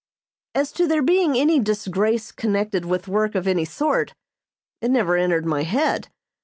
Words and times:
As 0.55 0.71
to 0.71 0.87
there 0.87 1.03
being 1.03 1.37
any 1.37 1.59
disgrace 1.59 2.31
connected 2.31 2.85
with 2.85 3.07
work 3.07 3.35
of 3.35 3.45
any 3.47 3.65
sort 3.65 4.15
it 4.81 4.89
never 4.89 5.15
entered 5.15 5.45
my 5.45 5.61
head. 5.61 6.07